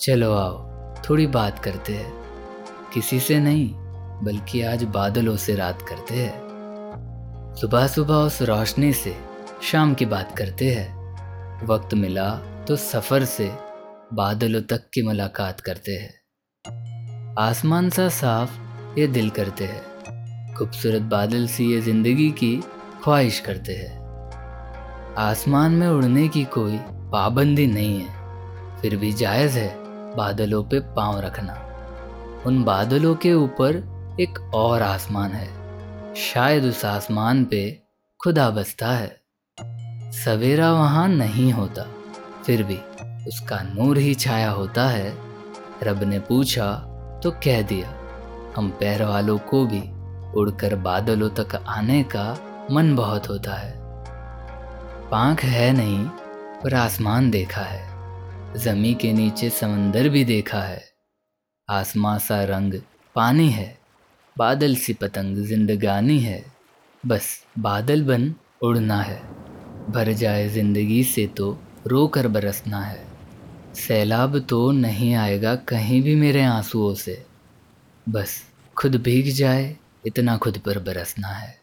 [0.00, 0.52] चलो आओ,
[1.02, 2.12] थोड़ी बात करते हैं।
[2.94, 3.68] किसी से नहीं,
[4.24, 9.14] बल्कि आज बादलों से रात करते हैं। सुबह सुबह उस रोशनी से
[9.62, 12.28] शाम की बात करते हैं। वक्त मिला
[12.68, 13.50] तो सफ़र से
[14.12, 18.50] बादलों तक की मुलाकात करते हैं। आसमान सा साफ़,
[18.98, 22.54] ये दिल करते हैं। खूबसूरत बादल सी ये ज़िंदगी की
[23.04, 23.98] ख्वाहिश करते हैं।
[25.18, 26.78] आसमान में उड़ने की कोई
[27.12, 29.79] पाबंदी नहीं है, फिर भी जायज़ है
[30.16, 31.54] बादलों पे पाँव रखना।
[32.46, 33.76] उन बादलों के ऊपर
[34.20, 37.62] एक और आसमान है। शायद उस आसमान पे
[38.20, 39.20] खुदा बसता है।
[40.14, 41.86] सवेरा वहाँ नहीं होता,
[42.46, 42.76] फिर भी
[43.28, 45.12] उसका नूर ही छाया होता है।
[45.82, 46.72] रब ने पूछा
[47.22, 47.92] तो कह दिया,
[48.56, 49.82] हम पैर वालों को भी
[50.40, 52.36] उड़कर बादलों तक आने का
[52.70, 53.72] मन बहुत होता है।
[55.10, 56.04] पांख है नहीं,
[56.64, 57.89] पर आसमान देखा है।
[58.56, 60.82] जमी के नीचे समंदर भी देखा है।
[61.68, 62.74] आसमां सा रंग
[63.16, 63.78] पानी है,
[64.36, 66.42] बादल सी पतंग जिंदगानी है।
[67.06, 69.20] बस बादल बन उड़ना है,
[69.90, 73.04] भर जाए ज़िंदगी से तो रो कर बरसना है।
[73.76, 77.26] सैलाब तो नहीं आएगा कहीं भी मेरे आंसुओं से।
[78.06, 78.36] बस
[78.76, 79.76] खुद भीग जाए,
[80.06, 81.58] इतना खुद पर बरसना है।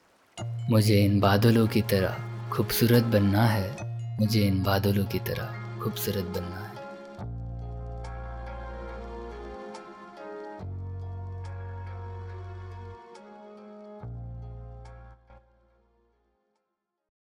[0.70, 3.76] मुझे इन बादलों की तरह खूबसूरत बनना है।
[4.20, 6.67] मुझे इन बादलों की तरह खूबसूरत बनना है।